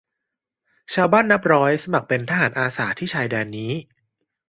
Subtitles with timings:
[0.93, 3.71] ชาวบ้านนับร้อยสมัครเป็นทหารอาสาที่ชายแดนนี้